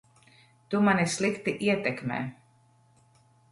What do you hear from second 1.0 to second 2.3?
slikti ietekmē.